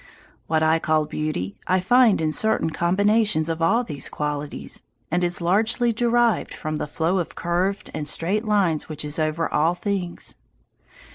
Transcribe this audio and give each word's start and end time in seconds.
What 0.47 0.63
I 0.63 0.79
call 0.79 1.05
beauty 1.05 1.57
I 1.67 1.79
find 1.79 2.21
in 2.21 2.31
certain 2.31 2.71
combinations 2.71 3.49
of 3.49 3.61
all 3.61 3.83
these 3.83 4.09
qualities, 4.09 4.81
and 5.11 5.23
is 5.23 5.41
largely 5.41 5.93
derived 5.93 6.55
from 6.55 6.79
the 6.79 6.87
flow 6.87 7.19
of 7.19 7.35
curved 7.35 7.91
and 7.93 8.07
straight 8.07 8.43
lines 8.43 8.89
which 8.89 9.05
is 9.05 9.19
over 9.19 9.47
all 9.53 9.75
things. 9.75 10.37